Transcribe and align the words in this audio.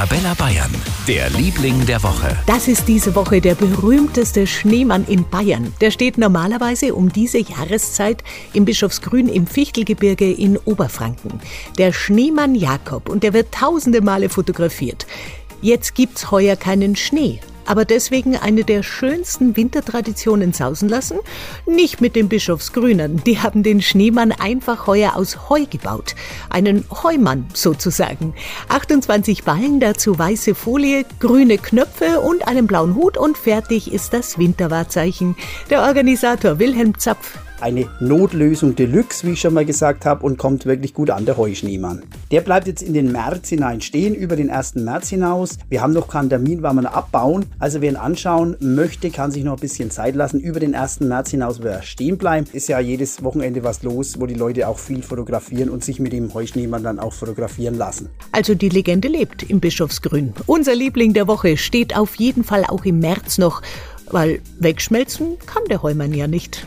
Arabella 0.00 0.32
Bayern, 0.32 0.74
der 1.06 1.28
Liebling 1.28 1.84
der 1.84 2.02
Woche. 2.02 2.34
Das 2.46 2.68
ist 2.68 2.88
diese 2.88 3.14
Woche 3.14 3.42
der 3.42 3.54
berühmteste 3.54 4.46
Schneemann 4.46 5.04
in 5.06 5.28
Bayern. 5.28 5.74
Der 5.82 5.90
steht 5.90 6.16
normalerweise 6.16 6.94
um 6.94 7.12
diese 7.12 7.36
Jahreszeit 7.36 8.24
im 8.54 8.64
Bischofsgrün 8.64 9.28
im 9.28 9.46
Fichtelgebirge 9.46 10.32
in 10.32 10.56
Oberfranken. 10.56 11.38
Der 11.76 11.92
Schneemann 11.92 12.54
Jakob 12.54 13.10
und 13.10 13.22
der 13.22 13.34
wird 13.34 13.52
tausende 13.52 14.00
Male 14.00 14.30
fotografiert. 14.30 15.06
Jetzt 15.60 15.94
gibt's 15.94 16.30
heuer 16.30 16.56
keinen 16.56 16.96
Schnee, 16.96 17.38
aber 17.70 17.84
deswegen 17.84 18.36
eine 18.36 18.64
der 18.64 18.82
schönsten 18.82 19.56
Wintertraditionen 19.56 20.52
sausen 20.52 20.88
lassen? 20.88 21.20
Nicht 21.66 22.00
mit 22.00 22.16
den 22.16 22.28
Bischofsgrünern. 22.28 23.22
Die 23.24 23.38
haben 23.38 23.62
den 23.62 23.80
Schneemann 23.80 24.32
einfach 24.32 24.88
heuer 24.88 25.14
aus 25.14 25.48
Heu 25.48 25.66
gebaut. 25.70 26.16
Einen 26.48 26.84
Heumann 27.04 27.46
sozusagen. 27.54 28.34
28 28.70 29.44
Ballen, 29.44 29.78
dazu 29.78 30.18
weiße 30.18 30.56
Folie, 30.56 31.04
grüne 31.20 31.58
Knöpfe 31.58 32.18
und 32.18 32.48
einen 32.48 32.66
blauen 32.66 32.96
Hut 32.96 33.16
und 33.16 33.38
fertig 33.38 33.92
ist 33.92 34.12
das 34.12 34.36
Winterwahrzeichen. 34.36 35.36
Der 35.70 35.82
Organisator 35.82 36.58
Wilhelm 36.58 36.98
Zapf 36.98 37.38
eine 37.62 37.86
Notlösung 38.00 38.74
Deluxe, 38.74 39.26
wie 39.26 39.32
ich 39.32 39.40
schon 39.40 39.54
mal 39.54 39.64
gesagt 39.64 40.04
habe, 40.06 40.24
und 40.24 40.38
kommt 40.38 40.66
wirklich 40.66 40.94
gut 40.94 41.10
an, 41.10 41.24
der 41.24 41.36
Heuschneemann. 41.36 42.02
Der 42.30 42.40
bleibt 42.40 42.66
jetzt 42.66 42.82
in 42.82 42.94
den 42.94 43.12
März 43.12 43.48
hinein 43.48 43.80
stehen, 43.80 44.14
über 44.14 44.36
den 44.36 44.50
1. 44.50 44.76
März 44.76 45.08
hinaus. 45.08 45.58
Wir 45.68 45.82
haben 45.82 45.92
noch 45.92 46.08
keinen 46.08 46.28
Termin, 46.28 46.62
wann 46.62 46.76
wir 46.76 46.82
ihn 46.82 46.86
abbauen. 46.86 47.46
Also 47.58 47.80
wer 47.80 47.90
ihn 47.90 47.96
anschauen 47.96 48.56
möchte, 48.60 49.10
kann 49.10 49.30
sich 49.30 49.44
noch 49.44 49.54
ein 49.54 49.60
bisschen 49.60 49.90
Zeit 49.90 50.14
lassen. 50.14 50.40
Über 50.40 50.60
den 50.60 50.74
1. 50.74 51.00
März 51.00 51.30
hinaus 51.30 51.62
wird 51.62 51.74
er 51.74 51.82
stehen 51.82 52.18
bleiben. 52.18 52.46
Ist 52.52 52.68
ja 52.68 52.80
jedes 52.80 53.22
Wochenende 53.22 53.64
was 53.64 53.82
los, 53.82 54.18
wo 54.18 54.26
die 54.26 54.34
Leute 54.34 54.68
auch 54.68 54.78
viel 54.78 55.02
fotografieren 55.02 55.70
und 55.70 55.84
sich 55.84 56.00
mit 56.00 56.12
dem 56.12 56.32
Heuschneemann 56.32 56.82
dann 56.82 56.98
auch 56.98 57.12
fotografieren 57.12 57.74
lassen. 57.74 58.08
Also 58.32 58.54
die 58.54 58.68
Legende 58.68 59.08
lebt 59.08 59.42
im 59.42 59.60
Bischofsgrün. 59.60 60.32
Unser 60.46 60.74
Liebling 60.74 61.12
der 61.12 61.26
Woche 61.26 61.56
steht 61.56 61.96
auf 61.96 62.14
jeden 62.16 62.44
Fall 62.44 62.64
auch 62.64 62.84
im 62.84 63.00
März 63.00 63.38
noch, 63.38 63.62
weil 64.10 64.40
wegschmelzen 64.58 65.38
kann 65.46 65.62
der 65.68 65.82
Heumann 65.82 66.14
ja 66.14 66.26
nicht. 66.26 66.66